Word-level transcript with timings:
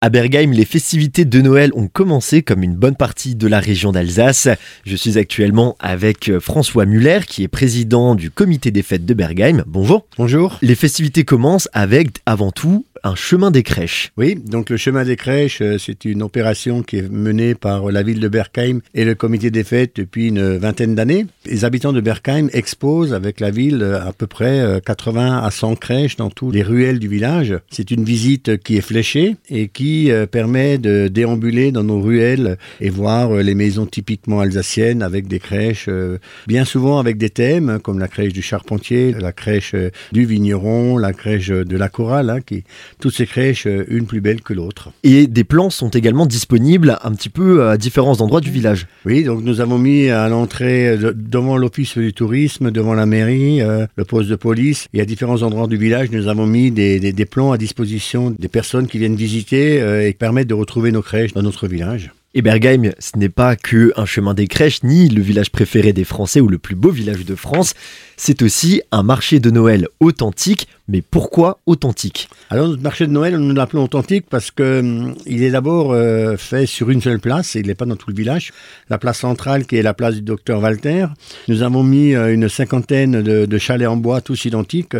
À 0.00 0.10
Bergheim, 0.10 0.52
les 0.52 0.64
festivités 0.64 1.24
de 1.24 1.40
Noël 1.40 1.72
ont 1.74 1.88
commencé 1.88 2.42
comme 2.42 2.62
une 2.62 2.76
bonne 2.76 2.94
partie 2.94 3.34
de 3.34 3.48
la 3.48 3.58
région 3.58 3.90
d'Alsace. 3.90 4.46
Je 4.86 4.94
suis 4.94 5.18
actuellement 5.18 5.74
avec 5.80 6.28
euh, 6.28 6.38
François 6.38 6.86
Muller, 6.86 7.18
qui 7.26 7.42
est 7.42 7.48
président 7.48 8.14
du 8.14 8.30
comité 8.30 8.70
des 8.70 8.84
fêtes 8.84 9.04
de 9.04 9.12
Bergheim. 9.12 9.64
Bonjour. 9.66 10.06
Bonjour. 10.16 10.58
Les 10.62 10.76
festivités 10.76 11.24
commencent 11.24 11.68
avec, 11.72 12.18
avant 12.26 12.52
tout, 12.52 12.86
un 13.04 13.14
chemin 13.14 13.50
des 13.50 13.62
crèches. 13.62 14.12
Oui, 14.16 14.34
donc 14.34 14.70
le 14.70 14.76
chemin 14.76 15.04
des 15.04 15.16
crèches, 15.16 15.60
euh, 15.60 15.78
c'est 15.78 16.04
une 16.04 16.22
opération 16.22 16.82
qui 16.82 16.98
est 16.98 17.10
menée 17.10 17.54
par 17.54 17.90
la 17.90 18.02
ville 18.02 18.20
de 18.20 18.28
Berkheim 18.28 18.80
et 18.94 19.04
le 19.04 19.14
comité 19.14 19.50
des 19.50 19.64
fêtes 19.64 19.96
depuis 19.96 20.28
une 20.28 20.56
vingtaine 20.56 20.94
d'années. 20.94 21.26
Les 21.46 21.64
habitants 21.64 21.92
de 21.92 22.00
Berkheim 22.00 22.48
exposent 22.52 23.14
avec 23.14 23.40
la 23.40 23.50
ville 23.50 23.82
euh, 23.82 24.00
à 24.00 24.12
peu 24.12 24.26
près 24.26 24.80
80 24.84 25.42
à 25.42 25.50
100 25.50 25.76
crèches 25.76 26.16
dans 26.16 26.30
tous 26.30 26.50
les 26.50 26.62
ruelles 26.62 26.98
du 26.98 27.08
village. 27.08 27.54
C'est 27.70 27.90
une 27.90 28.04
visite 28.04 28.58
qui 28.62 28.76
est 28.76 28.82
fléchée 28.82 29.36
et 29.50 29.68
qui 29.68 30.10
euh, 30.10 30.26
permet 30.26 30.78
de 30.78 31.08
déambuler 31.08 31.72
dans 31.72 31.82
nos 31.82 32.00
ruelles 32.00 32.58
et 32.80 32.90
voir 32.90 33.32
euh, 33.32 33.42
les 33.42 33.54
maisons 33.54 33.86
typiquement 33.86 34.40
alsaciennes 34.40 35.02
avec 35.02 35.26
des 35.26 35.38
crèches, 35.38 35.86
euh, 35.88 36.18
bien 36.46 36.64
souvent 36.64 36.98
avec 36.98 37.18
des 37.18 37.30
thèmes 37.30 37.68
hein, 37.70 37.78
comme 37.78 37.98
la 37.98 38.08
crèche 38.08 38.32
du 38.32 38.42
charpentier, 38.42 39.14
la 39.18 39.32
crèche 39.32 39.74
du 40.12 40.26
vigneron, 40.26 40.98
la 40.98 41.12
crèche 41.12 41.48
de 41.48 41.76
la 41.76 41.88
chorale, 41.88 42.30
hein, 42.30 42.40
qui 42.40 42.64
toutes 43.00 43.14
ces 43.14 43.26
crèches 43.26 43.66
une 43.88 44.06
plus 44.06 44.20
belle 44.20 44.40
que 44.40 44.52
l'autre. 44.52 44.90
Et 45.02 45.26
des 45.26 45.44
plans 45.44 45.70
sont 45.70 45.88
également 45.88 46.26
disponibles 46.26 46.98
un 47.02 47.12
petit 47.12 47.28
peu 47.28 47.68
à 47.68 47.76
différents 47.76 48.20
endroits 48.20 48.40
du 48.40 48.50
village. 48.50 48.86
Oui, 49.04 49.24
donc 49.24 49.42
nous 49.42 49.60
avons 49.60 49.78
mis 49.78 50.08
à 50.08 50.28
l'entrée 50.28 50.96
devant 50.98 51.56
l'office 51.56 51.98
du 51.98 52.12
tourisme, 52.12 52.70
devant 52.70 52.94
la 52.94 53.06
mairie, 53.06 53.60
le 53.60 54.04
poste 54.04 54.28
de 54.28 54.36
police 54.36 54.86
et 54.94 55.00
à 55.00 55.04
différents 55.04 55.42
endroits 55.42 55.66
du 55.66 55.76
village, 55.76 56.10
nous 56.10 56.28
avons 56.28 56.46
mis 56.46 56.70
des, 56.70 56.98
des 57.00 57.26
plans 57.26 57.52
à 57.52 57.58
disposition 57.58 58.34
des 58.38 58.48
personnes 58.48 58.86
qui 58.86 58.98
viennent 58.98 59.16
visiter 59.16 59.80
euh, 59.80 60.06
et 60.06 60.12
permettre 60.12 60.48
de 60.48 60.54
retrouver 60.54 60.92
nos 60.92 61.02
crèches 61.02 61.32
dans 61.32 61.42
notre 61.42 61.68
village. 61.68 62.10
Et 62.34 62.42
Bergheim, 62.42 62.92
ce 62.98 63.16
n'est 63.16 63.30
pas 63.30 63.56
que 63.56 63.90
un 63.96 64.04
chemin 64.04 64.34
des 64.34 64.48
crèches, 64.48 64.82
ni 64.82 65.08
le 65.08 65.22
village 65.22 65.50
préféré 65.50 65.94
des 65.94 66.04
Français 66.04 66.40
ou 66.40 66.48
le 66.48 66.58
plus 66.58 66.74
beau 66.74 66.90
village 66.90 67.24
de 67.24 67.34
France, 67.34 67.72
c'est 68.18 68.42
aussi 68.42 68.82
un 68.92 69.02
marché 69.02 69.40
de 69.40 69.50
Noël 69.50 69.88
authentique. 69.98 70.68
Mais 70.90 71.02
pourquoi 71.02 71.58
authentique? 71.66 72.30
Alors 72.48 72.68
notre 72.68 72.82
marché 72.82 73.06
de 73.06 73.12
Noël, 73.12 73.36
nous 73.36 73.54
l'appelons 73.54 73.84
authentique 73.84 74.24
parce 74.28 74.50
que 74.50 74.80
hum, 74.80 75.14
il 75.26 75.42
est 75.42 75.50
d'abord 75.50 75.92
euh, 75.92 76.36
fait 76.38 76.64
sur 76.64 76.88
une 76.90 77.02
seule 77.02 77.20
place, 77.20 77.56
et 77.56 77.60
il 77.60 77.66
n'est 77.66 77.74
pas 77.74 77.84
dans 77.84 77.96
tout 77.96 78.08
le 78.08 78.16
village. 78.16 78.52
La 78.88 78.98
place 78.98 79.18
centrale 79.18 79.66
qui 79.66 79.76
est 79.76 79.82
la 79.82 79.92
place 79.92 80.14
du 80.14 80.22
docteur 80.22 80.60
Walter. 80.60 81.06
Nous 81.46 81.62
avons 81.62 81.82
mis 81.82 82.14
euh, 82.14 82.32
une 82.32 82.48
cinquantaine 82.48 83.22
de, 83.22 83.58
chalets 83.58 83.88
en 83.88 83.96
bois, 83.96 84.20
tous 84.20 84.46
identiques, 84.46 84.96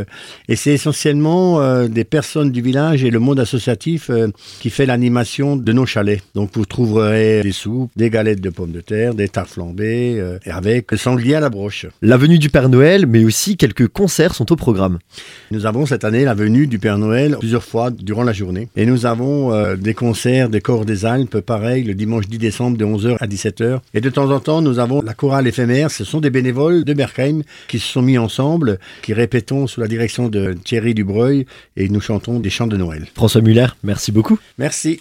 et 0.49 0.57
c'est 0.57 0.73
essentiellement 0.73 1.61
euh, 1.61 1.89
des 1.89 2.05
personnes 2.05 2.53
du 2.53 2.61
village 2.61 3.03
et 3.05 3.11
le 3.11 3.19
monde 3.19 3.41
associatif 3.41 4.11
qui 4.61 4.71
fait 4.71 4.87
l'animation 4.87 5.57
de 5.57 5.73
nos 5.73 5.87
chalets. 5.87 6.23
Donc 6.35 6.51
vous 6.53 6.67
trouverez 6.67 7.18
des 7.19 7.53
soupes, 7.53 7.91
des 7.97 8.11
galettes 8.11 8.41
de 8.41 8.51
pommes 8.51 8.73
de 8.73 8.81
terre, 8.81 9.15
des 9.15 9.29
tartes 9.29 9.51
flambées, 9.51 10.19
euh, 10.19 10.39
avec 10.47 10.93
sanglier 10.97 11.35
à 11.35 11.41
la 11.41 11.51
broche. 11.51 11.87
La 12.03 12.17
venue 12.17 12.39
du 12.39 12.51
Père 12.51 12.69
Noël, 12.69 13.07
mais 13.07 13.25
aussi 13.25 13.57
quelques 13.57 13.89
concerts 13.89 14.35
sont 14.35 14.51
au 14.53 14.57
programme. 14.57 14.99
Nous 15.51 15.67
avons 15.67 15.87
cette 15.87 16.05
année 16.05 16.25
la 16.25 16.35
venue 16.35 16.67
du 16.67 16.79
Père 16.79 16.99
Noël 16.99 17.37
plusieurs 17.39 17.65
fois 17.65 17.91
durant 17.91 18.23
la 18.23 18.33
journée. 18.33 18.69
Et 18.77 18.87
nous 18.87 19.07
avons 19.07 19.53
euh, 19.53 19.77
des 19.77 19.95
concerts 19.95 20.49
des 20.49 20.61
corps 20.61 20.85
des 20.85 21.05
Alpes, 21.05 21.41
pareil, 21.41 21.85
le 21.85 21.95
dimanche 21.95 22.27
10 22.29 22.39
décembre 22.39 22.77
de 22.77 22.85
11h 22.85 23.17
à 23.21 23.27
17h. 23.27 23.81
Et 23.95 24.01
de 24.01 24.11
temps 24.11 24.31
en 24.31 24.41
temps, 24.41 24.63
nous 24.63 24.79
avons 24.79 25.03
la 25.03 25.15
chorale 25.15 25.47
éphémère. 25.47 25.91
Ce 25.91 26.05
sont 26.05 26.21
des 26.21 26.31
bénévoles 26.31 26.85
de 26.85 26.93
Berkheim 26.93 27.43
qui 27.69 27.79
se 27.79 27.91
sont 27.93 28.03
mis 28.03 28.19
ensemble, 28.19 28.79
qui 29.03 29.13
répétons 29.13 29.67
sous 29.67 29.81
la 29.81 29.89
direction 29.89 30.29
de 30.29 30.55
Thierry 30.65 30.95
Dubreuil 30.95 31.47
et 31.77 31.89
nous 31.89 32.01
chantons 32.01 32.41
des 32.41 32.51
chants 32.51 32.67
de 32.67 32.77
Noël. 32.77 33.07
François 33.15 33.41
Muller, 33.41 33.67
merci 33.83 34.13
beaucoup. 34.13 34.39
Merci. 34.59 34.97